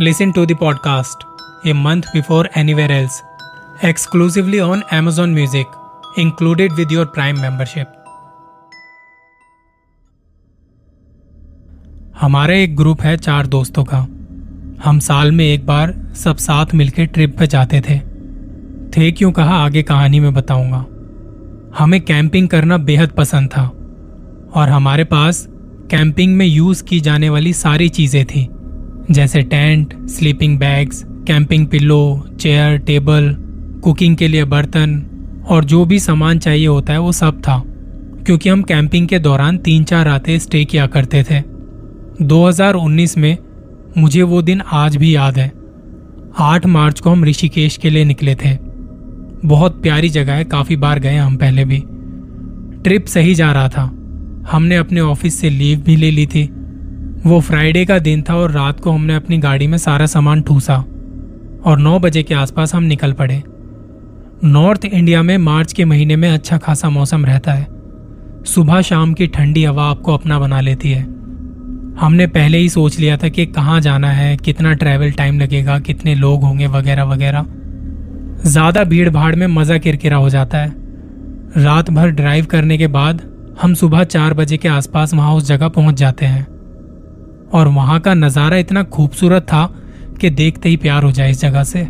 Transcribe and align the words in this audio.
Listen 0.00 0.32
to 0.32 0.46
podcast 0.46 1.24
a 1.66 1.72
month 1.72 2.02
before 2.02 2.50
anywhere 2.56 2.90
else 2.90 3.22
exclusively 3.84 4.58
on 4.58 4.82
Amazon 4.92 5.34
music 5.34 5.66
included 6.18 6.72
with 6.72 6.92
your 6.92 7.06
Prime 7.06 7.40
membership 7.40 7.86
हमारा 12.20 12.54
एक 12.54 12.76
group 12.76 13.00
है 13.00 13.16
चार 13.16 13.46
दोस्तों 13.46 13.84
का। 13.84 13.98
हम 14.84 14.98
साल 14.98 15.32
में 15.32 15.44
एक 15.44 15.66
बार 15.66 16.12
सब 16.14 16.36
साथ 16.36 16.66
मिलकर 16.74 17.04
ट्रिप 17.04 17.38
पर 17.38 17.46
जाते 17.46 17.80
थे। 17.80 17.98
थे 18.88 19.12
क्यों 19.12 19.32
कहा 19.32 19.54
आगे 19.54 19.82
कहानी 19.82 20.20
में 20.20 20.34
बताऊँगा। 20.34 20.86
हमें 21.78 22.00
कैंपिंग 22.00 22.48
करना 22.48 22.78
बेहद 22.78 23.10
पसंद 23.10 23.48
था। 23.48 23.66
और 24.54 24.68
हमारे 24.68 25.04
पास 25.04 25.46
कैंपिंग 25.90 26.36
में 26.36 26.46
यूज़ 26.46 26.84
की 26.84 27.00
जाने 27.00 27.30
वाली 27.30 27.52
सारी 27.52 27.88
चीज़ें 27.88 28.26
थी। 28.26 28.48
जैसे 29.10 29.42
tent 29.42 30.08
sleeping 30.08 30.58
bags 30.58 31.04
camping 31.08 31.66
pillow 31.66 32.26
chair 32.40 32.78
table 32.78 33.36
cooking 33.84 34.16
के 34.16 34.28
लिए 34.28 34.44
बर्तन 34.44 35.06
और 35.48 35.64
जो 35.64 35.84
भी 35.84 35.98
सामान 35.98 36.38
चाहिए 36.38 36.66
होता 36.66 36.92
है 36.92 37.00
वो 37.00 37.12
सब 37.12 37.40
था। 37.40 37.62
क्योंकि 38.26 38.48
हम 38.48 38.62
कैंपिंग 38.62 39.08
के 39.08 39.18
दौरान 39.18 39.58
तीन 39.58 39.84
चार 39.84 40.06
रातें 40.06 40.38
स्टे 40.38 40.64
किया 40.64 40.86
करते 40.86 41.24
थे। 41.30 41.42
2019 42.22 43.18
में 43.18 43.38
मुझे 43.98 44.22
वो 44.22 44.42
दिन 44.42 44.60
आज 44.60 44.96
भी 44.96 45.16
याद 45.16 45.38
है। 45.38 45.52
8 46.38 46.66
मार्च 46.66 47.00
को 47.00 47.10
हम 47.10 47.24
ऋषिकेश 47.24 47.76
के 47.76 47.90
लिए 47.90 48.04
निकले 48.04 48.34
थे। 48.34 48.58
बहुत 49.44 49.82
प्यारी 49.82 50.08
जगह 50.08 50.32
है, 50.32 50.44
काफ़ी 50.44 50.76
बार 50.76 50.98
गए 50.98 51.16
हम 51.16 51.36
पहले 51.36 51.64
भी। 51.64 51.78
ट्रिप 52.82 53.06
सही 53.06 53.34
जा 53.34 53.52
रहा 53.52 53.68
था। 53.68 53.82
हमने 54.50 54.76
अपने 54.76 55.00
ऑफ़िस 55.00 55.40
से 55.40 55.50
लीव 55.50 55.78
भी 55.78 55.96
ले 55.96 56.10
ली 56.10 56.26
थी। 56.26 56.50
वो 57.16 57.40
फ्राइडे 57.40 57.84
का 57.84 57.98
दिन 57.98 58.22
था 58.22 58.34
और 58.36 58.50
रात 58.50 58.80
को 58.80 58.90
हमने 58.90 59.14
अपनी 59.14 59.38
गाड़ी 59.38 59.66
में 59.66 59.78
सारा 59.78 60.06
सामान 60.06 60.42
ठूसा 60.42 60.76
और 61.66 61.78
9 61.78 61.98
बजे 61.98 62.22
के 62.22 62.34
आसपास 62.34 62.74
हम 62.74 62.82
निकल 62.82 63.12
पड़े। 63.12 63.42
नॉर्थ 64.44 64.84
इंडिया 64.84 65.22
में 65.22 65.36
मार्च 65.38 65.72
के 65.72 65.84
महीने 65.84 66.16
में 66.16 66.28
अच्छा 66.30 66.58
खासा 66.58 66.90
मौसम 66.90 67.24
रहता 67.26 67.52
है। 67.52 67.66
सुबह 68.44 68.80
शाम 68.80 69.14
की 69.14 69.26
ठंडी 69.26 69.64
हवा 69.64 69.84
आपको 69.84 70.14
अपना 70.14 70.38
बना 70.38 70.60
लेती 70.60 70.90
है। 70.90 71.02
हमने 72.00 72.26
पहले 72.26 72.58
ही 72.58 72.68
सोच 72.68 72.98
लिया 72.98 73.16
था 73.16 73.28
कि 73.28 73.46
कहाँ 73.46 73.80
जाना 73.80 74.10
है, 74.10 74.36
कितना 74.36 74.72
ट्रैवल 74.72 75.10
टाइम 75.10 75.40
लगेगा, 75.40 75.78
कितने 75.78 76.14
लोग 76.14 76.42
होंगे 76.42 76.66
वगैरह 76.66 77.04
वगैरह। 77.04 77.46
ज़्यादा 78.44 78.84
भीड़ 78.84 79.08
भाड़ 79.10 79.34
में 79.36 79.46
मज़ा 79.46 79.78
किरकिरा 79.78 80.16
हो 80.16 80.28
जाता 80.30 80.58
है। 80.58 80.74
रात 81.56 81.90
भर 81.90 82.10
ड्राइव 82.10 82.44
करने 82.44 82.78
के 82.78 82.86
बाद 82.86 83.22
हम 83.62 83.74
सुबह 83.74 84.04
चार 84.04 84.34
बजे 84.34 84.56
के 84.56 84.68
आसपास 84.68 85.14
वहाँ 85.14 85.34
उस 85.34 85.46
जगह 85.46 85.68
पहुँच 85.68 85.94
जाते 85.94 86.26
हैं। 86.26 86.55
और 87.56 87.68
वहाँ 87.68 88.00
का 88.00 88.14
नज़ारा 88.14 88.56
इतना 88.56 88.82
खूबसूरत 88.82 89.42
था 89.42 89.66
कि 90.20 90.30
देखते 90.30 90.68
ही 90.68 90.76
प्यार 90.76 91.02
हो 91.02 91.12
जाए 91.12 91.30
इस 91.30 91.40
जगह 91.40 91.64
से। 91.64 91.86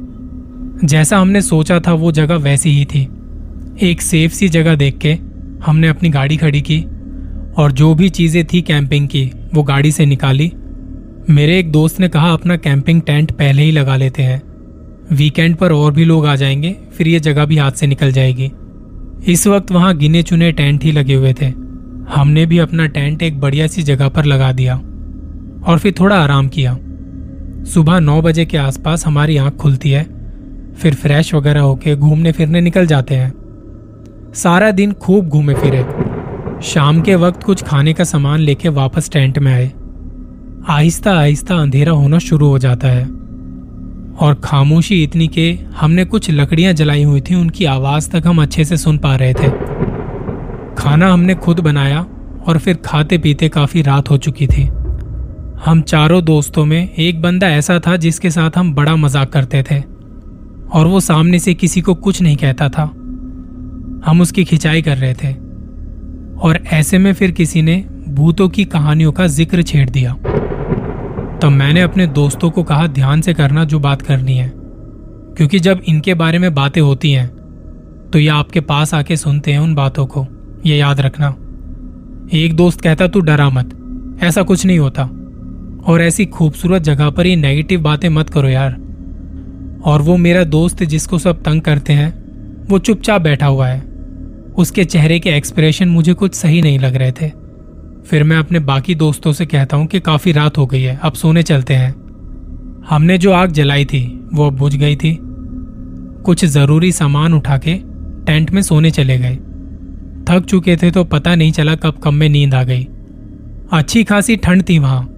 जैसा 0.84 1.19
हमने 1.19 1.41
सोचा 1.42 1.81
था 1.81 1.92
वो 1.92 2.12
जगह 2.12 2.36
वैसी 2.36 2.70
ही 2.70 2.84
थी। 2.84 3.09
एक 3.83 4.03
सेफ़ 4.03 4.33
सी 4.33 4.48
जगह 4.48 4.75
देख 4.75 4.98
के 4.98 5.12
हमने 5.67 5.89
अपनी 5.89 6.09
गाड़ी 6.09 6.37
खड़ी 6.37 6.61
की 6.61 6.81
और 7.59 7.72
जो 7.72 7.94
भी 7.94 8.09
चीज़ें 8.09 8.44
थी 8.44 8.62
कैंपिंग 8.62 9.09
की, 9.09 9.31
वो 9.55 9.62
गाड़ी 9.62 9.92
से 9.92 10.06
निकाली। 10.06 10.53
मेरे 11.31 11.59
एक 11.59 11.72
दोस्त 11.72 12.00
ने 12.00 12.09
कहा, 12.09 12.33
अपना 12.33 12.56
कैंपिंग 12.56 13.03
टेंट 13.03 13.33
पहले 13.33 13.62
ही 13.62 13.70
लगा 13.70 13.97
लेते 13.97 14.22
हैं। 14.22 14.42
वीकेंड 15.12 15.56
पर 15.56 15.72
और 15.72 15.92
भी 15.92 16.05
लोग 16.05 16.27
आ 16.27 16.37
जाएँगे, 16.37 16.77
फिर 16.92 17.09
ये 17.09 17.20
जगह 17.20 17.44
भी 17.44 17.56
हाथ 17.56 17.72
से 17.72 17.87
निकल 17.87 18.12
जाएगी। 18.12 18.50
इस 19.33 19.47
वक्त 19.47 19.72
वहाँ 19.72 19.97
गिने 19.97 20.22
चुने 20.22 20.53
टेंट 20.53 20.84
ही 20.84 20.92
लगे 20.92 21.14
हुए 21.14 21.33
थे। 21.33 21.47
हमने 22.14 22.47
भी 22.47 22.59
अपना 22.59 22.87
टेंट 22.87 23.22
एक 23.22 23.41
बढ़िया 23.41 23.67
सी 23.67 23.83
जगह 23.83 24.09
पर 24.09 24.25
लगा 24.25 24.53
दिया। 24.53 24.81
और 25.67 25.78
फिर 25.78 25.95
थोड़ा 26.00 26.17
आराम 26.17 26.48
किया। 26.48 26.78
सुबह 27.64 28.00
नौ 28.00 28.22
बजे 28.22 28.45
के 28.45 28.56
आसपास 28.56 29.06
हमारी 29.06 29.36
आँख 29.36 29.55
खुलती 29.55 29.91
है। 29.91 30.05
फिर 30.78 30.95
फ्रेश 30.95 31.34
वगैरह 31.34 31.61
होके 31.61 31.97
घूमने 31.97 32.33
फिरने 32.33 32.61
निकल 32.61 32.86
जाते 32.86 33.14
हैं। 33.14 33.33
सारा 34.34 34.70
दिन 34.70 34.92
खूब 34.92 35.28
घूमे 35.28 35.55
फिरे। 35.55 35.87
शाम 36.62 37.00
के 37.00 37.15
वक्त 37.15 37.43
कुछ 37.43 37.62
खाने 37.62 37.93
का 37.93 38.05
सामान 38.05 38.41
लेके 38.41 38.69
वापस 38.69 39.10
टेंट 39.10 39.38
में 39.38 39.55
आए। 39.55 39.72
आहिस्ता 40.69 41.12
आहिस्ता 41.12 41.55
अंधेरा 41.56 41.93
होना 41.93 42.19
शुरू 42.19 42.49
हो 42.49 42.59
जाता 42.59 42.88
है। 42.88 43.05
और 44.21 44.41
खामोशी 44.44 45.03
इतनी 45.03 45.28
के 45.28 45.59
हमने 45.76 46.05
कुछ 46.05 46.31
लकड़ियाँ 46.31 46.72
जलाई 46.72 47.03
हुई 47.03 47.21
थी, 47.21 47.34
उनकी 47.34 47.65
आवाज़ 47.65 48.10
तक 48.10 48.22
हम 48.26 48.43
अच्छे 48.43 48.65
से 48.65 48.76
सुन 48.76 48.99
पा 48.99 49.16
रहे 49.16 49.34
थे। 49.34 49.49
खाना 50.78 51.12
हमने 51.12 51.34
खुद 51.34 51.60
बनाया 51.60 52.06
और 52.47 52.59
फिर 52.59 52.76
खाते 52.76 53.19
पीते 53.19 53.49
काफ़ी 53.49 53.82
रात 53.82 54.10
हो 54.10 54.16
चुकी 54.16 54.47
थी। 54.47 54.69
हम 55.56 55.81
चारों 55.83 56.22
दोस्तों 56.25 56.65
में 56.65 56.94
एक 56.94 57.21
बंदा 57.22 57.49
ऐसा 57.49 57.78
था 57.78 57.97
जिसके 57.97 58.31
साथ 58.31 58.56
हम 58.56 58.72
बड़ा 58.75 58.94
मज़ाक 58.97 59.31
करते 59.33 59.62
थे, 59.62 59.81
और 60.71 60.87
वो 60.87 61.00
सामने 61.00 61.39
से 61.39 61.55
किसी 61.55 61.81
को 61.81 61.94
कुछ 61.97 62.21
नहीं 62.22 62.37
कहता 62.37 62.69
था। 62.69 62.83
हम 64.06 64.21
उसकी 64.21 64.44
खिंचाई 64.44 64.83
कर 64.83 64.97
रहे 64.97 65.15
थे, 65.15 65.33
और 66.39 66.59
ऐसे 66.72 66.99
में 66.99 67.12
फिर 67.12 67.31
किसी 67.31 67.62
ने 67.62 67.77
भूतों 68.09 68.49
की 68.49 68.65
कहानियों 68.67 69.12
का 69.12 69.27
ज़िक्र 69.28 69.62
छेड़ 69.62 69.89
दिया। 69.91 70.12
तब 71.39 71.50
मैंने 71.53 71.81
अपने 71.81 72.06
दोस्तों 72.09 72.50
को 72.50 72.62
कहा, 72.62 72.87
ध्यान 72.88 73.21
से 73.21 73.34
करना 73.34 73.65
जो 73.65 73.81
बात 73.81 74.03
करनी 74.03 74.37
है, 74.37 74.53
क्योंकि 75.37 75.59
जब 75.59 75.83
इनके 75.88 76.15
बारे 76.15 76.38
में 76.38 76.53
बातें 76.55 76.81
होती 76.81 77.12
हैं 77.12 77.28
तो 78.06 78.19
ये 78.19 78.28
आपके 78.31 78.61
पास 78.62 78.94
आके 78.94 79.17
सुनते 79.17 79.53
हैं 79.53 79.59
उन 79.59 79.75
बातों 79.75 80.06
को। 80.06 80.27
ये 80.67 80.77
याद 80.77 81.00
रखना। 81.00 81.28
एक 82.34 82.55
दोस्त 82.56 82.81
कहता, 82.81 83.06
तू 83.06 83.21
डरा 83.21 83.49
मत, 83.50 83.71
ऐसा 84.23 84.43
कुछ 84.43 84.65
नहीं 84.67 84.78
होता। 84.78 85.09
और 85.86 86.02
ऐसी 86.02 86.26
खूबसूरत 86.26 86.82
जगह 86.82 87.10
पर 87.10 87.26
ये 87.26 87.36
नेगेटिव 87.36 87.80
बातें 87.80 88.08
मत 88.08 88.30
करो 88.30 88.48
यार। 88.48 88.72
और 89.84 90.02
वो 90.02 90.16
मेरा 90.16 90.44
दोस्त 90.44 90.82
जिसको 90.82 91.19
सब 91.19 91.42
तंग 91.42 91.60
करते 91.60 91.92
हैं, 91.92 92.26
वो 92.69 92.78
चुपचाप 92.78 93.22
बैठा 93.22 93.47
हुआ 93.47 93.69
है। 93.69 93.80
उसके 94.56 94.84
चेहरे 94.84 95.19
के 95.19 95.30
एक्सप्रेशन 95.30 95.88
मुझे 95.88 96.14
कुछ 96.14 96.34
सही 96.34 96.62
नहीं 96.62 96.78
लग 96.78 96.94
रहे 96.94 97.12
थे। 97.12 97.28
फिर 98.06 98.25
मैं 98.25 98.36
अपने 98.36 98.58
बाकी 98.58 98.94
दोस्तों 98.94 99.32
से 99.32 99.46
कहता 99.46 99.76
हूँ 99.76 99.86
कि 99.86 100.00
काफ़ी 100.00 100.32
रात 100.32 100.58
हो 100.58 100.66
गई 100.66 100.82
है, 100.82 101.00
अब 101.02 101.12
सोने 101.12 101.42
चलते 101.42 101.75
हैं। 101.75 101.94
हमने 102.88 103.19
जो 103.19 103.32
आग 103.32 103.52
जलाई 103.52 103.84
थी, 103.84 104.28
वो 104.34 104.46
अब 104.46 104.56
बुझ 104.56 104.76
गई 104.76 104.96
थी। 104.96 105.19
कुछ 106.25 106.44
ज़रूरी 106.44 106.92
सामान 106.92 107.34
उठा 107.34 107.58
के 107.58 107.75
टेंट 108.26 108.50
में 108.50 108.62
सोने 108.62 108.91
चले 108.91 109.19
गए। 109.19 109.36
थक 110.28 110.44
चुके 110.48 110.76
थे 110.76 110.91
तो 110.91 111.04
पता 111.04 111.34
नहीं 111.34 111.52
चला 111.52 111.75
कब 111.75 111.94
कम 111.94 112.14
में 112.14 112.28
नींद 112.28 112.54
आ 112.54 112.62
गई। 112.62 112.88
अच्छी 113.72 114.04
खासी 114.04 114.36
ठंड 114.36 114.69
थी 114.69 114.78
वहाँ। 114.78 115.16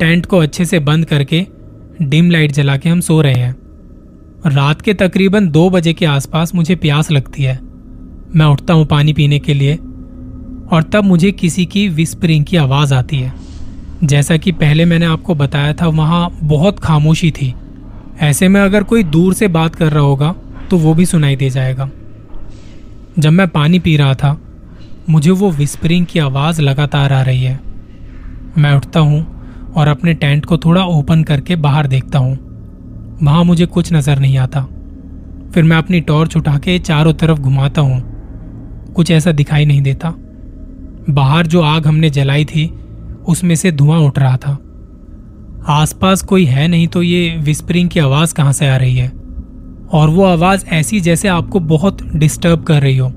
टेंट 0.00 0.26
को 0.26 0.38
अच्छे 0.38 0.64
से 0.64 0.78
बंद 0.78 1.04
करके 1.04 1.46
डिम 2.02 2.30
लाइट 2.30 2.52
जला 2.52 2.76
के 2.76 2.88
हम 2.88 3.00
सो 3.00 3.20
रहे 3.20 3.34
हैं। 3.34 3.54
रात 4.46 4.80
के 4.82 4.94
तकरीबन 4.94 5.48
दो 5.48 5.68
बजे 5.70 5.92
के 5.92 6.06
आसपास 6.06 6.54
मुझे 6.54 6.74
प्यास 6.74 7.10
लगती 7.10 7.42
है। 7.42 7.58
मैं 8.36 8.44
उठता 8.44 8.74
हूँ 8.74 8.86
पानी 8.86 9.12
पीने 9.12 9.38
के 9.38 9.54
लिए 9.54 9.74
और 10.72 10.82
तब 10.92 11.04
मुझे 11.04 11.32
किसी 11.32 11.64
की 11.66 11.88
विस्परिंग 11.88 12.44
की 12.44 12.56
आवाज़ 12.56 12.94
आती 12.94 13.16
है। 13.16 13.32
जैसा 14.04 14.36
कि 14.36 14.52
पहले 14.52 14.84
मैंने 14.84 15.06
आपको 15.06 15.34
बताया 15.34 15.72
था, 15.72 15.86
वहाँ 15.86 16.38
बहुत 16.42 16.78
खामोशी 16.78 17.30
थी। 17.30 17.54
ऐसे 18.20 18.48
में 18.48 18.60
अगर 18.60 18.82
कोई 18.82 19.02
दूर 19.02 19.34
से 19.34 19.48
बात 19.48 19.74
कर 19.74 19.92
रहा 19.92 20.02
होगा 20.02 20.34
तो 20.70 20.78
वो 20.78 20.94
भी 20.94 21.06
सुनाई 21.06 21.36
दे 21.36 21.50
जाएगा। 21.50 21.90
जब 23.18 23.30
मैं 23.30 23.48
पानी 23.48 23.78
पी 23.78 23.96
रहा 23.96 24.14
था, 24.14 24.40
मुझे 25.10 25.30
वो 25.30 25.50
विस्परिंग 25.50 26.06
की 26.06 26.18
आवाज़ 26.18 26.62
लगातार 26.62 27.12
आ 27.12 27.22
रही 27.22 27.42
है। 27.42 27.60
मैं 28.58 28.72
उठता 28.72 29.00
हूँ 29.00 29.39
और 29.76 29.88
अपने 29.88 30.14
टेंट 30.14 30.46
को 30.46 30.58
थोड़ा 30.58 30.84
ओपन 30.84 31.22
करके 31.22 31.56
बाहर 31.56 31.86
देखता 31.86 32.18
हूँ। 32.18 32.38
वहाँ 33.22 33.44
मुझे 33.44 33.66
कुछ 33.66 33.92
नज़र 33.92 34.18
नहीं 34.18 34.38
आता। 34.38 34.60
फिर 35.54 35.64
मैं 35.64 35.76
अपनी 35.76 36.00
टॉर्च 36.00 36.36
उठा 36.36 36.58
के 36.58 36.78
चारों 36.78 37.12
तरफ़ 37.12 37.40
घुमाता 37.40 37.80
हूँ। 37.80 38.02
कुछ 38.92 39.10
ऐसा 39.10 39.32
दिखाई 39.32 39.64
नहीं 39.64 39.82
देता। 39.82 40.14
बाहर 41.10 41.46
जो 41.46 41.60
आग 41.60 41.86
हमने 41.86 42.10
जलाई 42.10 42.44
थी, 42.44 42.74
उसमें 43.28 43.54
से 43.54 43.72
धुआँ 43.72 43.98
उठ 43.98 44.18
रहा 44.18 44.36
था। 44.36 44.58
आसपास 45.68 46.22
कोई 46.22 46.44
है 46.44 46.68
नहीं 46.68 46.88
तो 46.88 47.02
ये 47.02 47.36
विस्परिंग 47.36 47.88
की 47.88 48.00
आवाज़ 48.00 48.34
कहाँ 48.34 48.52
से 48.52 48.68
आ 48.68 48.76
रही 48.76 48.96
है? 48.96 49.08
और 49.92 50.10
वो 50.10 50.24
आवाज़ 50.24 50.66
ऐसी 50.66 51.00
जैसे 51.00 51.28
आपको 51.28 51.60
बहुत 51.60 52.16
डिस्टर्ब 52.16 52.62
कर 52.62 52.82
रही 52.82 52.96
हो। 52.96 53.12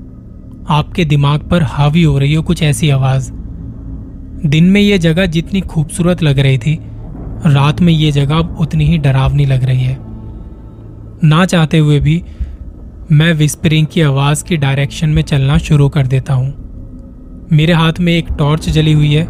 आपके 0.68 1.04
दिमाग 1.04 1.40
पर 1.40 1.62
हावी 1.62 2.02
हो 2.02 2.18
रही 2.18 2.34
हो 2.34 2.42
कुछ 2.42 2.62
ऐसी 2.62 2.90
आवाज़। 2.90 3.32
दिन 4.46 4.64
में 4.64 4.80
ये 4.80 4.98
जगह 4.98 5.26
जितनी 5.26 5.60
खूबसूरत 5.60 6.22
लग 6.22 6.38
रही 6.38 6.58
थी, 6.58 6.78
रात 7.46 7.80
में 7.80 7.92
ये 7.92 8.12
जगह 8.12 8.36
अब 8.36 8.56
उतनी 8.60 8.84
ही 8.84 8.98
डरावनी 8.98 9.44
लग 9.44 9.64
रही 9.64 9.84
है। 9.84 9.98
ना 11.24 11.44
चाहते 11.44 11.78
हुए 11.78 12.00
भी 12.00 12.24
मैं 13.12 13.32
विस्परिंग 13.32 13.86
की 13.86 14.00
आवाज़ 14.00 14.44
की 14.44 14.56
डायरेक्शन 14.56 15.08
में 15.08 15.22
चलना 15.22 15.58
शुरू 15.58 15.88
कर 15.88 16.06
देता 16.06 16.34
हूँ। 16.34 16.54
मेरे 17.52 17.72
हाथ 17.72 17.92
में 18.00 18.12
एक 18.12 18.26
टॉर्च 18.38 18.68
जली 18.68 18.92
हुई 18.92 19.12
है। 19.14 19.24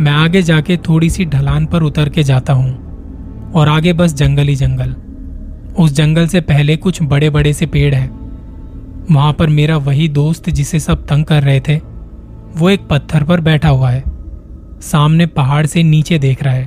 मैं 0.00 0.12
आगे 0.12 0.42
जाके 0.42 0.76
थोड़ी 0.76 1.10
सी 1.10 1.24
ढलान 1.24 1.66
पर 1.66 1.82
उतर 1.82 2.08
के 2.08 2.22
जाता 2.22 2.52
हूँ 2.52 3.52
और 3.52 3.68
आगे 3.68 3.92
बस 3.92 4.14
जंगल 4.14 4.48
ही 4.48 4.54
जंगल। 4.54 4.94
उस 5.78 5.92
जंगल 5.92 6.26
से 6.26 6.40
पहले 6.40 6.76
कुछ 6.76 7.02
बड़े 7.02 7.30
बड़े 7.30 7.52
से 7.52 7.66
पेड़ 7.66 7.94
हैं। 7.94 8.10
वहाँ 9.10 9.32
पर 9.32 9.48
मेरा 9.48 9.76
वही 9.76 10.08
दोस्त 10.08 10.50
जिसे 10.50 10.80
सब 10.80 11.06
तंग 11.06 11.24
कर 11.24 11.42
रहे 11.42 11.60
थे 11.60 11.89
वो 12.52 12.70
एक 12.70 12.86
पत्थर 12.88 13.24
पर 13.24 13.40
बैठा 13.40 13.68
हुआ 13.68 13.90
है। 13.90 14.02
सामने 14.82 15.26
पहाड़ 15.28 15.64
से 15.66 15.82
नीचे 15.82 16.18
देख 16.18 16.42
रहा 16.42 16.54
है 16.54 16.66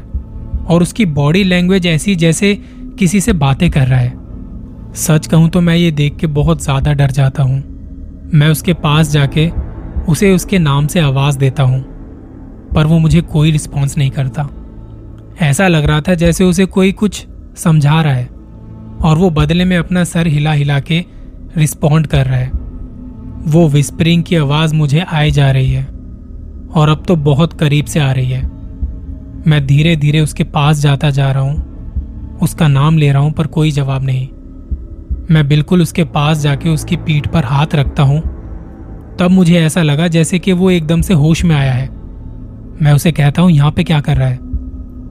और 0.65 0.81
उसकी 0.81 1.05
बॉडी 1.07 1.43
लैंग्वेज 1.43 1.85
ऐसी 1.87 2.15
जैसे 2.15 2.53
किसी 2.99 3.21
से 3.21 3.33
बातें 3.33 3.69
कर 3.71 3.87
रहा 3.87 3.99
है। 3.99 4.93
सच 4.95 5.27
कहूँ 5.27 5.49
तो 5.49 5.61
मैं 5.61 5.75
ये 5.75 5.91
देख 5.91 6.17
के 6.17 6.27
बहुत 6.29 6.63
ज़्यादा 6.63 6.93
डर 6.93 7.11
जाता 7.11 7.43
हूँ। 7.43 7.61
मैं 8.33 8.49
उसके 8.49 8.73
पास 8.75 9.09
जाके 9.09 9.49
उसे 10.03 10.33
उसके 10.33 10.59
नाम 10.59 10.87
से 10.87 10.99
आवाज़ 10.99 11.37
देता 11.37 11.63
हूँ, 11.63 11.81
पर 12.75 12.85
वो 12.85 12.99
मुझे 12.99 13.21
कोई 13.23 13.51
रिस्पॉन्स 13.51 13.97
नहीं 13.97 14.09
करता। 14.11 14.49
ऐसा 15.41 15.67
लग 15.67 15.85
रहा 15.85 16.01
था 16.01 16.13
जैसे 16.15 16.43
उसे 16.43 16.65
कोई 16.67 16.91
कुछ 16.93 17.25
समझा 17.57 18.01
रहा 18.01 18.13
है 18.13 18.27
और 19.01 19.17
वो 19.17 19.29
बदले 19.31 19.65
में 19.65 19.77
अपना 19.77 20.03
सर 20.03 20.27
हिला 20.27 20.51
हिला 20.51 20.79
के 20.81 21.03
रिस्पॉन्ड 21.57 22.07
कर 22.07 22.25
रहा 22.25 22.37
है। 22.37 22.51
वो 23.47 23.67
विस्परिंग 23.67 24.23
की 24.23 24.35
आवाज़ 24.35 24.75
मुझे 24.75 24.99
आए 24.99 25.31
जा 25.31 25.51
रही 25.51 25.71
है 25.71 25.83
और 26.75 26.89
अब 26.89 27.03
तो 27.07 27.15
बहुत 27.15 27.53
करीब 27.53 27.85
से 27.85 27.99
आ 27.99 28.11
रही 28.11 28.31
है। 28.31 28.41
मैं 29.47 29.65
धीरे 29.67 29.95
धीरे 29.95 30.19
उसके 30.19 30.43
पास 30.43 30.77
जाता 30.77 31.09
जा 31.09 31.31
रहा 31.31 31.43
हूँ। 31.43 32.37
उसका 32.41 32.67
नाम 32.67 32.97
ले 32.97 33.11
रहा 33.11 33.21
हूँ 33.21 33.31
पर 33.31 33.47
कोई 33.47 33.71
जवाब 33.71 34.03
नहीं। 34.03 34.27
मैं 35.31 35.47
बिल्कुल 35.47 35.81
उसके 35.81 36.03
पास 36.03 36.37
जाके 36.37 36.69
उसकी 36.69 36.97
पीठ 36.97 37.27
पर 37.27 37.45
हाथ 37.45 37.75
रखता 37.75 38.03
हूँ। 38.03 38.21
तब 39.19 39.27
मुझे 39.31 39.59
ऐसा 39.59 39.81
लगा 39.81 40.07
जैसे 40.07 40.39
कि 40.39 40.53
वो 40.53 40.71
एकदम 40.71 41.01
से 41.01 41.13
होश 41.13 41.43
में 41.45 41.55
आया 41.55 41.73
है। 41.73 41.89
मैं 42.81 42.93
उसे 42.93 43.11
कहता 43.11 43.41
हूँ, 43.41 43.51
यहाँ 43.51 43.71
पे 43.71 43.83
क्या 43.83 44.01
कर 44.01 44.17
रहा 44.17 44.27
है? 44.27 44.37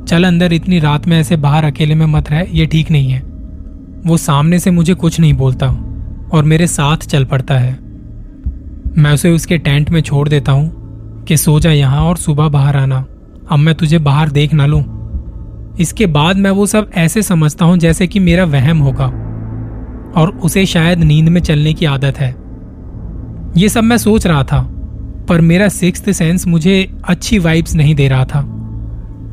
चल 0.05 0.25
अंदर, 0.25 0.53
इतनी 0.53 0.79
रात 0.79 1.07
में 1.07 1.21
ऐसे 1.21 1.37
बाहर 1.37 1.65
अकेले 1.65 1.95
में 1.95 2.07
मत 2.07 2.31
रहे, 2.31 2.47
ये 2.53 2.67
ठीक 2.67 2.91
नहीं 2.91 3.11
है। 3.11 3.21
वो 4.07 4.17
सामने 4.17 4.59
से 4.59 4.71
मुझे 4.71 4.95
कुछ 4.95 5.21
नहीं 5.21 5.35
बोलता 5.35 5.67
और 6.33 6.45
मेरे 6.45 6.67
साथ 6.67 6.97
चल 6.97 7.25
पड़ता 7.25 7.59
है। 7.59 7.82
मैं 8.99 9.13
उसे 9.13 9.31
उसके 9.31 9.59
टेंट 9.59 9.91
में 9.91 10.01
छोड़ 10.01 10.29
देता 10.29 10.53
हूँ 10.53 11.25
कि 11.25 11.37
सो 11.37 11.59
जा 11.61 11.71
यहाँ 11.73 12.01
और 12.01 12.17
सुबह 12.17 12.49
बाहर 12.49 12.77
आना। 12.77 12.97
अब 13.51 13.59
मैं 13.59 13.75
तुझे 13.75 13.99
बाहर 13.99 14.31
देख 14.31 14.53
ना 14.55 14.67
लूँ। 14.67 14.83
इसके 15.81 16.07
बाद 16.07 16.37
मैं 16.37 16.51
वो 16.51 16.67
सब 16.67 16.91
ऐसे 16.95 17.23
समझता 17.23 17.65
हूँ 17.65 17.79
जैसे 17.79 18.07
कि 18.07 18.21
मेरा 18.21 18.45
वहम 18.45 18.79
होगा, 18.79 19.07
और 20.17 20.31
उसे 20.45 20.67
शायद 20.67 20.99
नींद 20.99 21.29
में 21.29 21.41
चलने 21.41 21.73
की 21.75 21.87
आदत 21.87 22.19
है। 22.19 22.31
ये 23.57 23.69
सब 23.69 23.85
मैं 23.85 23.99
सोच 23.99 24.27
रहा 24.27 24.45
था, 24.45 24.61
पर 25.29 25.41
मेरा 25.41 25.69
सिक्स 25.69 26.17
सेंस 26.17 26.47
मुझे 26.47 27.01
अच्छी 27.05 27.39
वाइब्स 27.39 27.75
नहीं 27.75 27.95
दे 27.95 28.09
रहा 28.09 28.25
था। 28.25 28.43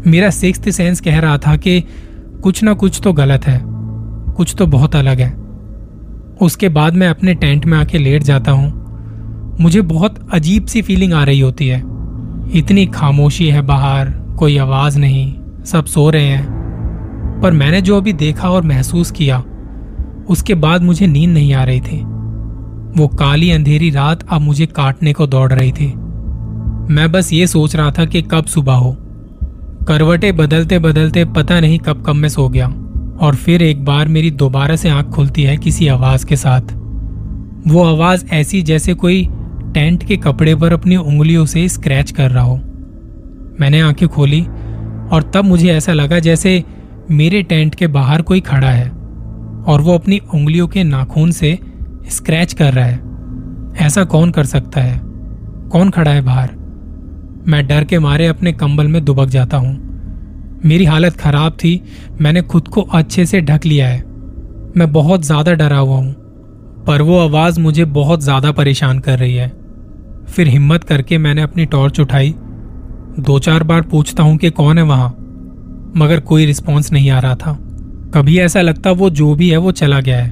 मेरा 0.07 0.29
सिक्स 0.29 0.75
सेंस 0.75 1.01
कह 1.01 1.19
रहा 1.19 1.37
था 1.37 1.55
कि 1.55 1.81
कुछ 2.43 2.63
ना 2.63 2.73
कुछ 2.73 3.01
तो 3.03 3.13
गलत 3.13 3.47
है, 3.47 3.61
कुछ 4.33 4.55
तो 4.57 4.67
बहुत 4.67 4.95
अलग 4.95 5.19
है। 5.19 5.31
उसके 6.41 6.69
बाद 6.69 6.93
मैं 6.93 7.07
अपने 7.07 7.33
टेंट 7.33 7.65
में 7.65 7.77
आके 7.77 7.97
लेट 7.97 8.23
जाता 8.23 8.51
हूँ 8.51 8.77
मुझे 9.61 9.81
बहुत 9.81 10.29
अजीब 10.33 10.65
सी 10.65 10.81
फीलिंग 10.81 11.13
आ 11.13 11.23
रही 11.23 11.39
होती 11.39 11.67
है। 11.67 11.83
इतनी 12.53 12.85
खामोशी 12.85 13.47
है 13.47 13.61
बाहर, 13.61 14.09
कोई 14.09 14.57
आवाज़ 14.57 14.99
नहीं, 14.99 15.33
सब 15.65 15.85
सो 15.85 16.09
रहे 16.09 16.25
हैं। 16.25 17.39
पर 17.43 17.51
मैंने 17.51 17.81
जो 17.81 17.97
अभी 17.97 18.13
देखा 18.13 18.49
और 18.49 18.63
महसूस 18.63 19.11
किया, 19.11 19.43
उसके 20.29 20.53
बाद 20.53 20.81
मुझे 20.81 21.07
नींद 21.07 21.29
नहीं 21.29 21.53
आ 21.53 21.63
रही 21.63 21.81
थी। 21.81 21.97
वो 22.97 23.07
काली 23.07 23.51
अंधेरी 23.51 23.89
रात 23.89 24.23
अब 24.29 24.41
मुझे 24.41 24.65
काटने 24.65 25.13
को 25.13 25.27
दौड़ 25.27 25.53
रही 25.53 25.71
थी। 25.71 25.93
मैं 26.93 27.11
बस 27.11 27.33
ये 27.33 27.47
सोच 27.47 27.75
रहा 27.75 27.91
था 27.91 28.05
कि 28.05 28.21
कब 28.21 28.45
सुबह 28.45 28.73
हो। 28.73 28.95
करवटे 29.87 30.31
बदलते 30.31 30.79
बदलते 30.79 31.25
पता 31.25 31.59
नहीं 31.59 31.79
कब 31.79 32.03
कब 32.07 32.15
मैं 32.15 32.29
सो 32.29 32.49
गया, 32.49 32.67
और 33.21 33.35
फिर 33.35 33.61
एक 33.61 33.85
बार 33.85 34.07
मेरी 34.07 34.31
दोबारा 34.31 34.75
से 34.75 34.89
आँख 34.89 35.05
खुलती 35.05 35.43
है 35.43 35.57
किसी 35.57 35.87
आवाज़ 35.87 36.25
के 36.25 36.35
साथ। 36.35 36.61
वो 37.67 37.83
आवाज़ 37.85 38.25
ऐसी 38.25 38.61
जैसे 38.61 38.93
कोई 38.93 39.29
टेंट 39.73 40.03
के 40.03 40.17
कपड़े 40.17 40.55
पर 40.55 40.73
अपनी 40.73 40.95
उंगलियों 40.95 41.45
से 41.45 41.67
स्क्रैच 41.69 42.11
कर 42.11 42.31
रहा 42.31 42.43
हो। 42.43 42.55
मैंने 43.59 43.79
आँखें 43.81 44.07
खोली 44.07 44.41
और 44.41 45.31
तब 45.33 45.45
मुझे 45.45 45.71
ऐसा 45.71 45.93
लगा 45.93 46.19
जैसे 46.19 46.63
मेरे 47.11 47.41
टेंट 47.43 47.75
के 47.75 47.87
बाहर 47.87 48.21
कोई 48.21 48.41
खड़ा 48.41 48.69
है 48.69 48.89
और 49.63 49.81
वो 49.81 49.93
अपनी 49.93 50.19
उंगलियों 50.33 50.67
के 50.67 50.83
नाखून 50.83 51.31
से 51.31 51.57
स्क्रैच 52.09 52.53
कर 52.53 52.73
रहा 52.73 52.85
है। 52.85 53.07
ऐसा 53.77 54.03
कौन 54.03 54.31
कर 54.31 54.45
सकता 54.45 54.81
है? 54.81 54.99
कौन 55.69 55.89
खड़ा 55.89 56.11
है 56.11 56.21
बाहर? 56.21 56.49
मैं 57.47 57.65
डर 57.67 57.83
के 57.83 57.99
मारे 57.99 58.27
अपने 58.27 58.53
कंबल 58.53 58.87
में 58.87 59.03
दुबक 59.05 59.27
जाता 59.27 59.57
हूँ। 59.57 59.77
मेरी 60.65 60.85
हालत 60.85 61.15
खराब 61.15 61.53
थी, 61.53 61.81
मैंने 62.21 62.41
खुद 62.41 62.67
को 62.67 62.81
अच्छे 62.81 63.25
से 63.25 63.41
ढक 63.41 63.65
लिया 63.65 63.87
है। 63.87 63.99
मैं 64.77 64.91
बहुत 64.91 65.25
ज़्यादा 65.25 65.53
डरा 65.53 65.77
हुआ 65.77 65.97
हूँ, 65.97 66.13
पर 66.87 67.01
वो 67.01 67.19
आवाज़ 67.19 67.59
मुझे 67.59 67.85
बहुत 67.85 68.21
ज़्यादा 68.21 68.51
परेशान 68.51 68.99
कर 68.99 69.19
रही 69.19 69.35
है। 69.35 69.51
फिर 70.29 70.47
हिम्मत 70.47 70.83
करके 70.83 71.17
मैंने 71.17 71.41
अपनी 71.41 71.65
टॉर्च 71.65 71.99
उठाई। 71.99 72.33
दो 73.19 73.37
चार 73.39 73.63
बार 73.63 73.81
पूछता 73.81 74.23
हूँ 74.23 74.37
कि 74.37 74.49
कौन 74.49 74.77
है 74.77 74.83
वहाँ, 74.83 75.09
मगर 75.97 76.19
कोई 76.19 76.45
रिस्पॉन्स 76.45 76.91
नहीं 76.91 77.09
आ 77.09 77.19
रहा 77.19 77.35
था। 77.35 77.57
कभी 78.13 78.37
ऐसा 78.39 78.61
लगता 78.61 78.91
वो 78.91 79.09
जो 79.09 79.33
भी 79.35 79.49
है 79.49 79.57
वो 79.57 79.71
चला 79.71 79.99
गया 79.99 80.17
है। 80.17 80.31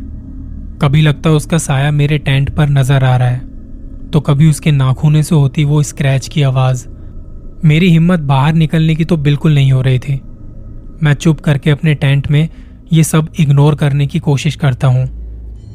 कभी 0.81 1.01
लगता 1.01 1.29
उसका 1.29 1.57
साया 1.57 1.91
मेरे 1.91 2.17
टेंट 2.17 2.49
पर 2.49 2.69
नज़र 2.69 3.03
आ 3.03 3.15
रहा 3.17 3.27
है। 3.27 3.39
तो 4.09 4.19
कभी 4.19 4.49
उसके 4.49 4.71
नाखूने 4.71 5.23
से 5.23 5.35
होती 5.35 5.63
वो 5.63 5.81
स्क्रैच 5.83 6.27
की 6.27 6.41
आवाज़। 6.41 6.85
मेरी 7.65 7.89
हिम्मत 7.89 8.19
बाहर 8.19 8.53
निकलने 8.53 8.95
की 8.95 9.05
तो 9.05 9.17
बिल्कुल 9.17 9.53
नहीं 9.53 9.71
हो 9.71 9.81
रही 9.81 9.99
थी। 9.99 10.19
मैं 11.03 11.13
चुप 11.13 11.39
करके 11.39 11.69
अपने 11.69 11.93
टेंट 11.95 12.29
में 12.31 12.47
ये 12.93 13.03
सब 13.03 13.29
इग्नोर 13.39 13.75
करने 13.75 14.07
की 14.07 14.19
कोशिश 14.19 14.55
करता 14.55 14.87
हूँ। 14.87 15.07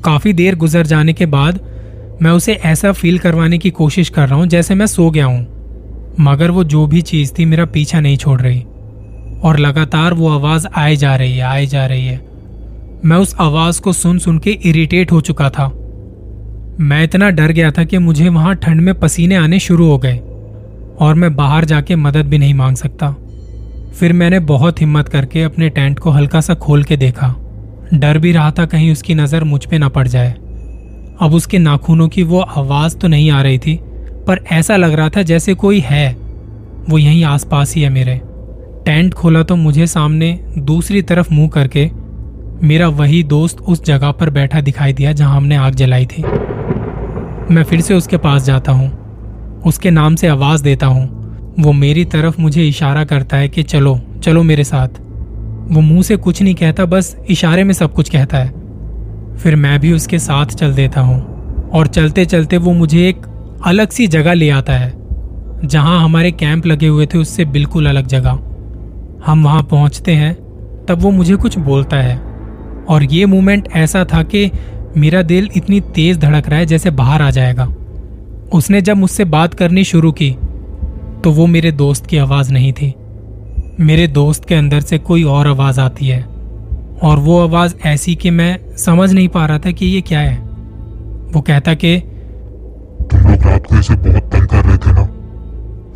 काफ़ी 0.03 0.33
देर 0.33 0.55
गुजर 0.55 0.87
जाने 0.87 1.13
के 1.13 1.27
बाद 1.27 1.61
मैं 2.23 2.31
उसे 2.31 2.53
ऐसा 2.53 2.93
फील 2.93 3.19
करवाने 3.19 3.59
की 3.59 3.71
कोशिश 3.71 4.09
कर 4.09 4.29
रहा 4.29 4.39
हूँ 4.39 4.47
जैसे 4.47 4.75
मैं 4.75 4.87
सो 4.87 5.11
गया 5.11 5.25
हूँ। 5.25 5.47
मगर 6.21 6.51
वो 6.51 6.65
जो 6.65 6.87
भी 6.87 7.03
चीज़ 7.03 7.33
थी, 7.39 7.45
मेरा 7.45 7.65
पीछा 7.65 8.01
नहीं 8.01 8.17
छोड़ 8.17 8.41
रही। 8.41 8.61
और 9.43 9.59
लगातार 9.59 10.15
वो 10.15 10.29
आवाज़ 10.29 10.67
आए 10.77 10.97
जा 10.97 11.17
रही 11.17 11.37
है, 11.37 11.43
आए 11.43 11.67
जा 11.67 11.87
रही 11.87 12.07
है। 12.07 12.21
मैं 13.05 13.17
उस 13.17 13.37
आवाज़ 13.41 13.81
को 13.81 13.93
सुन 13.93 14.19
सुन 14.19 14.39
के 14.39 14.51
इरिटेट 14.51 15.13
हो 15.13 15.21
चुका 15.21 15.51
था। 15.51 15.67
मैं 16.81 17.05
इतना 17.05 17.31
डर 17.31 17.53
गया 17.53 17.71
था 17.71 17.85
कि 17.85 17.99
मुझे 17.99 18.29
वहाँ 18.29 18.55
ठंड 18.55 18.81
में 18.81 18.95
पसीने 18.95 19.35
आने 19.35 19.59
शुरू 19.59 19.87
हो 19.87 19.99
गए 19.99 20.17
और 21.01 21.15
मैं 21.15 21.37
बाहर 21.37 21.65
जाके 21.65 21.97
मदद 21.97 22.27
भी 22.27 22.39
नहीं 22.39 22.55
मांग 22.55 22.77
सकता। 22.77 23.17
फिर 24.01 24.13
मैंने 24.13 24.39
बहुत 24.39 24.81
हिम्मत 24.81 25.09
करके 25.09 25.43
अपने 25.43 25.69
टेंट 25.69 25.99
को 25.99 26.11
हल्का 26.11 26.41
सा 26.41 26.55
खोल 26.55 26.85
के 26.85 26.97
देखा। 26.97 27.35
डर 27.95 28.19
भी 28.19 28.33
रहा 28.33 28.51
था 28.51 28.67
कहीं 28.67 28.93
उसकी 28.93 29.15
नज़र 29.15 29.45
मुझ 29.45 29.65
पे 29.65 29.79
ना 29.79 29.89
पड़ 29.89 30.09
जाए। 30.09 30.35
अब 31.21 31.35
उसके 31.35 31.59
नाखूनों 31.59 32.09
की 32.09 32.23
वो 32.23 32.41
आवाज़ 32.41 32.97
तो 32.97 33.09
नहीं 33.09 33.31
आ 33.31 33.43
रही 33.43 33.59
थी, 33.59 33.79
पर 34.27 34.45
ऐसा 34.53 34.77
लग 34.77 34.93
रहा 34.93 35.09
था 35.09 35.23
जैसे 35.23 35.55
कोई 35.55 35.81
है। 35.81 36.13
वो 36.91 36.99
यहीं 36.99 37.25
आसपास 37.25 37.75
ही 37.75 37.83
है 37.83 37.89
मेरे। 37.89 38.21
टेंट 38.87 39.15
खोला 39.15 39.43
तो 39.43 39.57
मुझे 39.57 39.87
सामने 39.87 40.33
दूसरी 40.59 41.03
तरफ़ 41.03 41.33
मुँह 41.35 41.49
करके 41.49 41.91
मेरा 42.67 42.89
वही 42.89 43.23
दोस्त 43.23 43.61
उस 43.61 43.85
जगह 43.85 44.11
पर 44.11 44.31
बैठा 44.31 44.61
दिखाई 44.61 44.93
दिया 44.93 45.13
जहाँ 45.13 45.37
हमने 45.37 45.57
आग 45.57 45.75
जलाई 45.75 46.07
थी। 46.07 46.23
मैं 47.55 47.63
फिर 47.63 47.81
से 47.81 47.95
उसके 47.95 48.17
पास 48.17 48.45
जाता 48.45 48.73
हूँ। 48.73 48.91
उसके 49.67 49.91
नाम 49.91 50.15
से 50.15 50.27
आवाज़ 50.27 50.63
देता 50.63 50.87
हूँ। 50.87 51.55
वो 51.61 51.73
मेरी 51.73 52.05
तरफ़ 52.05 52.41
मुझे 52.41 52.69
इशारा 52.69 53.05
करता 53.05 53.37
है 53.37 53.49
कि 53.49 53.63
चलो 53.63 54.01
चलो 54.23 54.43
मेरे 54.43 54.65
साथ। 54.65 54.89
वो 55.73 55.81
मुँह 55.81 56.03
से 56.03 56.17
कुछ 56.17 56.43
नहीं 56.43 56.55
कहता, 56.55 56.85
बस 56.85 57.17
इशारे 57.31 57.65
में 57.65 57.75
सब 57.75 57.93
कुछ 57.93 58.11
कहता 58.11 58.39
है। 58.39 58.62
फिर 59.39 59.57
मैं 59.57 59.79
भी 59.81 59.93
उसके 59.93 60.19
साथ 60.19 60.47
चल 60.47 60.75
देता 60.75 61.01
हूँ। 61.01 61.71
और 61.71 61.87
चलते 61.87 62.25
चलते 62.25 62.57
वो 62.57 62.73
मुझे 62.73 63.09
एक 63.09 63.27
अलग 63.67 63.91
सी 63.91 64.07
जगह 64.07 64.33
ले 64.33 64.51
आता 64.51 64.73
है, 64.73 64.93
जहाँ 65.65 66.01
हमारे 66.01 66.31
कैंप 66.31 66.67
लगे 66.67 66.87
हुए 66.87 67.07
थे 67.07 67.19
उससे 67.19 67.45
बिल्कुल 67.45 67.87
अलग 67.87 68.07
जगह। 68.07 68.39
हम 69.27 69.45
वहाँ 69.45 69.63
पहुँचते 69.63 70.13
हैं, 70.13 70.35
तब 70.87 70.99
वो 71.01 71.11
मुझे 71.11 71.37
कुछ 71.37 71.59
बोलता 71.59 71.97
है। 71.97 72.17
और 72.89 73.05
ये 73.05 73.27
मोमेंट 73.27 73.69
ऐसा 73.73 74.05
था 74.05 74.23
कि 74.23 74.51
मेरा 74.97 75.23
दिल 75.23 75.49
इतनी 75.57 75.81
तेज 75.81 76.19
धड़क 76.19 76.49
रहा 76.49 76.59
है 76.59 76.67
जैसे 76.67 76.91
बाहर 76.91 77.23
आ 77.23 77.31
जाएगा। 77.31 77.73
उसने 78.53 78.81
जब 78.81 78.97
मुझसे 78.97 79.25
बात 79.25 79.55
करनी 79.55 79.85
शुरू 79.85 80.13
की 80.13 80.31
तो 81.25 81.31
वो 81.31 81.47
मेरे 81.47 81.73
दोस्त 81.73 82.07
की 82.07 82.17
आवाज़ 82.17 82.53
नहीं 82.53 82.73
थी। 82.73 82.95
मेरे 83.81 84.07
दोस्त 84.07 84.45
के 84.45 84.55
अंदर 84.55 84.81
से 84.81 84.99
कोई 84.99 85.23
और 85.23 85.49
आवाज़ 85.49 85.81
आती 85.81 86.07
है। 86.07 86.32
और 87.03 87.19
वो 87.19 87.39
आवाज़ 87.41 87.75
ऐसी 87.87 88.15
कि 88.15 88.31
मैं 88.31 88.77
समझ 88.77 89.13
नहीं 89.13 89.29
पा 89.29 89.45
रहा 89.47 89.59
था 89.59 89.71
कि 89.71 89.87
ये 89.87 90.01
क्या 90.01 90.21
है। 90.21 90.37
वो 91.33 91.41
कहता 91.41 91.75
कि 91.75 91.99
तुम 93.11 93.21
लोग 93.21 93.47
रात 93.47 93.67
को 93.67 93.79
इसे 93.79 93.95
बहुत 93.97 94.31
तंग 94.33 94.47
कर 94.49 94.65
रहे 94.65 94.77
थे 94.77 94.93
ना? 94.93 95.03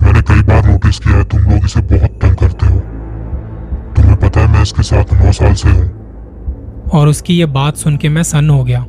मैंने 0.02 0.22
कई 0.22 0.42
बार 0.42 0.66
नोटिस 0.66 0.98
किया 0.98 1.16
है 1.16 1.24
तुम 1.24 1.40
लोग 1.42 1.64
इसे 1.64 1.80
बहुत 1.82 2.18
तंग 2.22 2.36
करते 2.36 2.66
हो। 2.66 2.78
तुम्हें 3.96 4.16
पता 4.16 4.40
है 4.40 4.52
मैं 4.52 4.62
इसके 4.62 4.82
साथ 4.82 5.12
नौ 5.14 5.32
साल 5.32 5.54
से 5.54 5.68
हूँ। 5.68 6.90
और 6.92 7.08
उसकी 7.08 7.38
ये 7.38 7.46
बात 7.52 7.76
सुन 7.76 7.96
के 7.96 8.08
मैं 8.08 8.22
सन्न 8.22 8.50
हो 8.50 8.64
गया। 8.64 8.84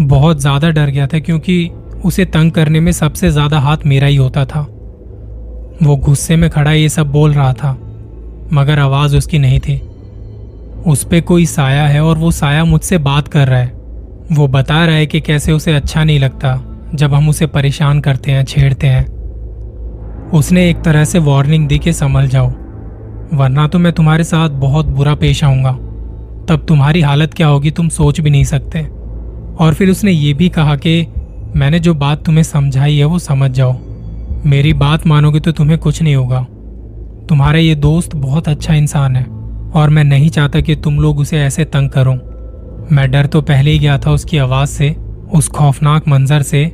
बहुत 0.00 0.40
ज़्यादा 0.40 0.70
डर 0.70 0.90
गया 0.90 1.06
था 1.06 1.18
क्योंकि 1.18 1.70
उसे 2.04 2.24
तंग 2.26 2.52
करने 2.52 2.80
में 2.80 2.92
सबसे 2.92 3.30
ज़्यादा 3.30 3.58
हाथ 3.58 3.86
मेरा 3.86 4.06
ही 4.06 4.16
होता 4.16 4.44
था। 4.44 4.60
वो 5.82 5.96
गुस्से 5.96 6.36
में 6.36 6.48
खड़ा 6.50 6.72
ये 6.72 6.88
सब 6.88 7.10
बोल 7.12 7.32
रहा 7.32 7.52
था 7.52 7.76
मगर 8.52 8.78
आवाज़ 8.78 9.16
उसकी 9.16 9.38
नहीं 9.38 9.60
थी। 9.60 9.80
उस 10.88 11.04
पर 11.04 11.20
कोई 11.20 11.46
साया 11.46 11.86
है 11.86 12.00
और 12.00 12.18
वो 12.18 12.30
साया 12.30 12.64
मुझसे 12.64 12.98
बात 12.98 13.28
कर 13.28 13.48
रहा 13.48 13.58
है। 13.58 13.72
वो 14.32 14.48
बता 14.48 14.86
रहा 14.86 14.94
है 14.94 15.06
कि 15.06 15.20
कैसे 15.20 15.52
उसे 15.52 15.74
अच्छा 15.74 16.04
नहीं 16.04 16.20
लगता, 16.20 16.78
जब 16.94 17.14
हम 17.14 17.28
उसे 17.28 17.46
परेशान 17.46 18.00
करते 18.00 18.32
हैं, 18.32 18.44
छेड़ते 18.44 18.86
हैं। 18.86 19.06
उसने 20.30 20.70
एक 20.70 20.82
तरह 20.82 21.04
से 21.04 21.18
वार्निंग 21.18 21.68
दी 21.68 21.78
कि 21.78 21.92
संभल 21.92 22.28
जाओ, 22.28 22.48
वरना 23.34 23.68
तो 23.68 23.78
मैं 23.78 23.92
तुम्हारे 23.92 24.24
साथ 24.24 24.48
बहुत 24.48 24.86
बुरा 24.86 25.14
पेश 25.14 25.44
आऊँगा। 25.44 25.72
तब 26.48 26.64
तुम्हारी 26.68 27.00
हालत 27.00 27.34
क्या 27.34 27.46
होगी 27.46 27.70
तुम 27.70 27.88
सोच 27.88 28.20
भी 28.20 28.30
नहीं 28.30 28.44
सकते। 28.44 28.80
और 29.64 29.74
फिर 29.74 29.90
उसने 29.90 30.12
ये 30.12 30.34
भी 30.34 30.48
कहा 30.48 30.76
कि 30.76 31.06
मैंने 31.56 31.80
जो 31.80 31.94
बात 31.94 32.24
तुम्हें 32.24 32.42
समझाई 32.42 32.96
है 32.96 33.04
वो 33.04 33.18
समझ 33.18 33.50
जाओ। 33.50 33.78
मेरी 34.46 34.72
बात 34.72 35.06
मानोगे 35.06 35.40
तो 35.40 35.52
तुम्हें 35.52 35.78
कुछ 35.78 36.02
नहीं 36.02 36.16
होगा। 36.16 36.46
तुम्हारा 37.28 37.58
ये 37.58 37.74
दोस्त 37.74 38.16
बहुत 38.16 38.48
अच्छा 38.48 38.74
इंसान 38.74 39.16
है। 39.16 39.37
और 39.74 39.90
मैं 39.90 40.04
नहीं 40.04 40.28
चाहता 40.30 40.60
कि 40.60 40.76
तुम 40.76 41.00
लोग 41.00 41.18
उसे 41.18 41.38
ऐसे 41.38 41.64
तंग 41.64 41.90
करो। 41.90 42.12
मैं 42.92 43.10
डर 43.10 43.26
तो 43.26 43.42
पहले 43.42 43.70
ही 43.70 43.78
गया 43.78 43.98
था 43.98 44.10
उसकी 44.10 44.38
आवाज़ 44.38 44.68
से 44.68 44.96
उस 45.34 45.48
खौफनाक 45.48 46.08
मंजर 46.08 46.42
से 46.42 46.64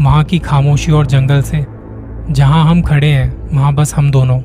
वहाँ 0.00 0.24
की 0.24 0.38
खामोशी 0.38 0.92
और 0.92 1.06
जंगल 1.06 1.42
से। 1.42 1.66
जहाँ 2.30 2.64
हम 2.64 2.82
खड़े 2.82 3.06
हैं 3.06 3.56
वहाँ 3.56 3.74
बस 3.74 3.94
हम 3.94 4.10
दोनों। 4.10 4.40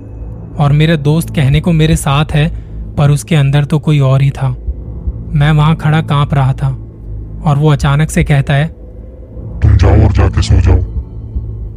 और 0.56 0.72
मेरे 0.72 0.98
दोस्त 0.98 1.36
कहने 1.36 1.62
को 1.62 1.72
मेरे 1.72 1.96
साथ 1.96 2.26
है 2.32 2.48
पर 2.96 3.12
उसके 3.12 3.36
अंदर 3.36 3.66
तो 3.66 3.80
कोई 3.80 4.00
और 4.00 4.22
ही 4.22 4.30
था। 4.30 4.50
मैं 5.30 5.52
वहाँ 5.52 5.76
खड़ा 5.76 6.02
काँप 6.02 6.34
रहा 6.34 6.54
था 6.54 6.68
और 7.46 7.58
वो 7.58 7.72
अचानक 7.72 8.10
से 8.10 8.24
कहता 8.24 8.54
है 8.54 8.68
तुम 9.62 9.78
जाओ 9.78 10.02
और 10.04 10.12
जाके 10.12 10.42
सो 10.42 10.62
जाओ। 10.62 10.80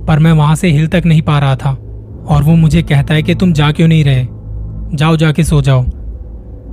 पर 0.06 0.18
मैं 0.18 0.32
वहाँ 0.32 0.54
से 0.54 0.68
हिल 0.68 0.87
तक 0.87 1.02
नहीं 1.06 1.23
पा 1.23 1.38
रहा 1.38 1.56
था 1.56 1.70
और 2.28 2.42
वो 2.42 2.56
मुझे 2.56 2.82
कहता 2.82 3.14
है 3.14 3.23
कि 3.23 3.35
तुम 3.35 3.52
जा 3.52 3.73
क्यों 3.73 3.88
नहीं 3.88 4.04
रहे? 4.04 4.26
जाओ 4.97 5.16
जाके 5.16 5.44
सो 5.44 5.62
जाओ। 5.62 5.85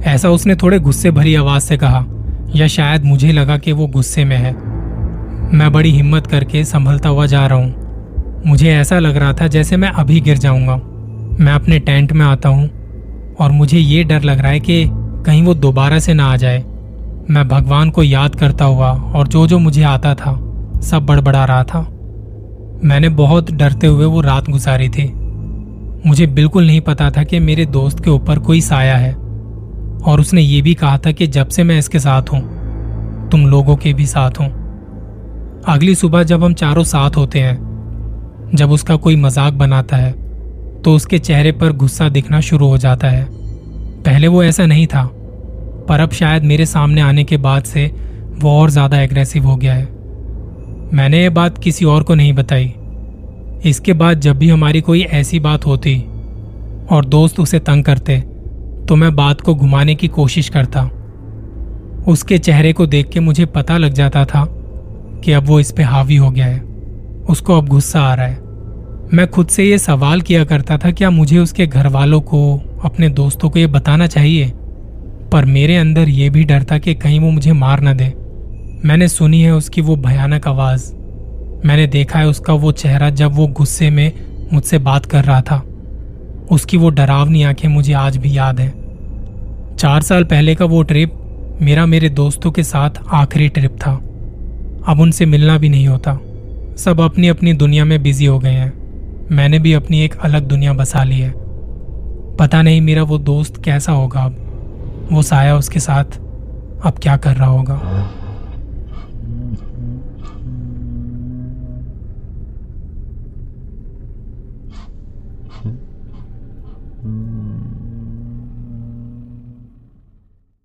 ऐसा 0.04 0.30
उसने 0.30 0.56
थोड़े 0.56 0.80
गुस्से 0.80 1.12
भरी 1.12 1.36
आवाज़ 1.36 1.64
से 1.64 1.78
कहा, 1.78 2.06
या 2.56 2.68
शायद 2.68 3.06
मुझे 3.06 3.32
लगा 3.32 3.58
कि 3.58 3.72
वो 3.72 3.88
गुस्से 3.88 4.26
में 4.26 4.38
है। 4.38 4.54
मैं 5.58 5.72
बड़ी 5.72 5.92
हिम्मत 5.92 6.28
करके 6.28 6.64
संभलता 6.64 7.10
हुआ 7.10 7.26
जा 7.26 7.48
रहा 7.48 7.58
हूँ। 7.58 8.44
मुझे 8.48 8.72
ऐसा 8.72 9.00
लग 9.00 9.18
रहा 9.18 9.34
था 9.34 9.48
जैसे 9.48 9.78
मैं 9.78 9.90
अभी 9.90 10.22
गिर 10.22 10.38
जाऊँगा। 10.38 10.76
मैं 11.40 11.54
अपने 11.54 11.80
टेंट 11.80 12.14
में 12.14 12.26
आता 12.26 12.50
हूँ 12.50 12.70
और 13.40 13.52
मुझे 13.52 13.78
ये 13.78 14.04
डर 14.04 14.22
लग 14.22 14.40
रहा 14.40 14.52
है 14.52 14.60
कि 14.60 14.86
कहीं 15.26 15.44
वो 15.44 15.54
दोबारा 15.54 16.00
से 16.00 16.14
ना 16.14 16.26
आ 16.26 16.38
जाए। 16.38 16.64
मैं 17.30 17.48
भगवान 17.48 17.90
को 17.90 18.04
याद 18.04 18.36
करता 18.36 18.66
हुआ 18.66 18.92
और 18.92 19.28
जो 19.28 19.48
जो 19.48 19.60
मुझे 19.60 19.84
आता 19.84 20.16
था, 20.16 20.34
सब 20.82 21.06
बड़बड़ा 21.06 21.46
रहा 21.46 21.64
था। 21.64 21.80
मैंने 22.84 23.10
बहुत 23.10 23.52
डरते 23.52 23.88
हुए 23.88 24.06
वो 24.06 24.22
रात 24.22 24.50
गुजारी 24.50 24.90
थी। 24.90 25.14
मुझे 26.08 26.28
बिल्कुल 26.28 26.68
नहीं 26.68 26.82
पता 26.82 27.10
था 27.10 27.24
कि 27.24 27.40
मेरे 27.40 27.66
दोस्त 27.66 28.04
के 28.04 28.10
ऊपर 28.10 28.40
कोई 28.40 28.62
साया 28.62 28.98
है। 28.98 29.25
और 30.06 30.20
उसने 30.20 30.42
ये 30.42 30.62
भी 30.62 30.74
कहा 30.76 30.98
था 30.98 31.12
कि 31.12 31.28
जब 31.28 31.48
से 31.48 31.64
मैं 31.64 31.78
इसके 31.80 32.00
साथ 32.00 32.32
हूँ, 32.32 32.42
तुम 33.30 33.46
लोगों 33.48 33.76
के 33.78 33.94
भी 33.94 34.06
साथ 34.08 34.40
हूँ। 34.40 34.50
अगली 35.68 35.96
सुबह 35.96 36.24
जब 36.24 36.44
हम 36.44 36.54
चारों 36.54 36.84
साथ 36.86 37.18
होते 37.18 37.40
हैं, 37.40 37.58
जब 38.56 38.72
उसका 38.72 38.96
कोई 38.98 39.16
मज़ाक 39.18 39.54
बनाता 39.56 39.98
है 39.98 40.14
तो 40.84 40.94
उसके 40.96 41.20
चेहरे 41.20 41.52
पर 41.52 41.72
गुस्सा 41.74 42.08
दिखना 42.10 42.40
शुरू 42.42 42.68
हो 42.68 42.78
जाता 42.78 43.08
है। 43.08 43.26
पहले 44.04 44.28
वो 44.28 44.44
ऐसा 44.44 44.66
नहीं 44.66 44.86
था, 44.88 45.04
पर 45.88 46.00
अब 46.00 46.12
शायद 46.12 46.44
मेरे 46.44 46.66
सामने 46.66 47.02
आने 47.02 47.24
के 47.24 47.38
बाद 47.40 47.64
से 47.64 47.86
वो 48.36 48.52
और 48.52 48.70
ज़्यादा 48.70 49.02
एग्रेसिव 49.02 49.46
हो 49.46 49.56
गया 49.56 49.74
है। 49.74 49.88
मैंने 50.94 51.22
ये 51.22 51.30
बात 51.32 51.58
किसी 51.58 51.86
और 51.86 52.04
को 52.04 52.16
नहीं 52.16 52.34
बताई। 52.34 52.74
इसके 53.66 53.94
बाद 53.94 54.20
जब 54.20 54.38
भी 54.38 54.50
हमारी 54.50 54.82
कोई 54.82 55.02
ऐसी 55.02 55.40
बात 55.40 55.66
होती 55.66 55.98
और 56.92 57.06
दोस्त 57.06 57.40
उसे 57.40 57.60
तंग 57.62 57.84
करते 57.84 58.18
तो 58.88 58.96
मैं 58.96 59.16
बात 59.16 59.42
को 59.42 59.56
घुमाने 59.56 59.96
की 59.96 60.08
कोशिश 60.08 60.50
करता। 60.50 60.90
उसके 62.08 62.38
चेहरे 62.38 62.74
को 62.74 62.88
देख 62.88 63.10
के 63.10 63.20
मुझे 63.20 63.46
पता 63.46 63.78
लग 63.78 63.94
जाता 63.94 64.26
था 64.26 64.46
कि 65.24 65.32
अब 65.32 65.44
वो 65.48 65.60
इस 65.60 65.72
पे 65.72 65.84
हावी 65.84 66.16
हो 66.16 66.32
गया 66.32 66.46
है। 66.46 66.60
उसको 67.30 67.58
अब 67.58 67.68
गुस्सा 67.68 68.02
आ 68.02 68.14
रहा 68.14 68.26
है। 68.26 68.40
मैं 69.14 69.28
खुद 69.28 69.48
से 69.48 69.64
ये 69.64 69.78
सवाल 69.78 70.22
किया 70.22 70.46
करता 70.46 70.78
था, 70.78 70.92
क्या 70.92 71.10
मुझे 71.10 71.40
उसके 71.40 71.68
घर 71.68 71.88
वालों 71.88 72.22
को, 72.22 72.62
अपने 72.84 73.10
दोस्तों 73.10 73.50
को 73.50 73.60
ये 73.60 73.68
बताना 73.68 74.08
चाहिए? 74.08 74.54
पर 75.32 75.46
मेरे 75.46 75.78
अंदर 75.78 76.10
ये 76.10 76.30
भी 76.30 76.44
डर 76.44 76.64
था 76.64 76.78
कि 76.78 76.94
कहीं 76.96 77.20
वो 77.20 77.32
मुझे 77.32 77.54
मार 77.54 77.82
न 77.82 77.98
दे। 77.98 78.14
मैंने 78.88 79.08
सुनी 79.08 79.42
है 79.42 79.52
उसकी 79.52 79.82
वो 79.82 79.96
भयानक 79.96 80.48
आवाज़। 80.48 80.94
मैंने 81.68 81.88
देखा 81.88 82.20
है 82.20 82.28
उसका 82.28 82.54
वो 82.54 82.72
चेहरा 82.72 83.10
जब 83.10 83.36
वो 83.36 83.48
गुस्से 83.48 83.90
में 83.90 84.12
मुझसे 84.54 84.78
बात 84.78 85.06
कर 85.06 85.24
रहा 85.24 85.42
था। 85.42 85.66
उसकी 86.52 86.78
वो 86.78 86.90
डरावनी 86.90 87.44
आँखें 87.44 87.70
मुझे 87.70 87.94
आज 87.94 88.18
भी 88.18 88.38
याद 88.38 88.60
हैं। 88.60 88.86
चार 89.80 90.02
साल 90.02 90.24
पहले 90.24 90.56
का 90.56 90.66
वो 90.66 90.84
ट्रिप 90.84 91.14
मेरा 91.62 91.86
मेरे 91.86 92.10
दोस्तों 92.10 92.52
के 92.52 92.64
साथ 92.64 92.90
आखिरी 93.14 93.50
ट्रिप 93.50 93.72
था। 93.72 93.92
अब 94.88 95.00
उनसे 95.00 95.26
मिलना 95.26 95.58
भी 95.58 95.70
नहीं 95.70 95.88
होता। 95.88 96.20
सब 96.78 97.02
अपनी 97.02 97.28
अपनी 97.28 97.54
दुनिया 97.54 97.86
में 97.86 98.04
बिज़ी 98.04 98.26
हो 98.26 98.40
गए 98.40 98.52
हैं। 98.52 98.74
मैंने 99.32 99.60
भी 99.60 99.74
अपनी 99.74 100.02
एक 100.02 100.16
अलग 100.18 100.44
दुनिया 100.44 100.74
बसा 100.74 101.04
ली 101.04 101.20
है। 101.20 101.34
पता 102.36 102.62
नहीं 102.62 102.82
मेरा 102.82 103.04
वो 103.04 103.18
दोस्त 103.18 103.64
कैसा 103.64 103.92
होगा 103.92 104.20
अब। 104.20 104.42
वो 105.12 105.22
साया 105.22 105.56
उसके 105.56 105.80
साथ 105.80 106.04
अब 106.86 106.94
क्या 107.02 107.18
कर 107.18 107.36
रहा 107.36 107.48
होगा। 107.48 107.76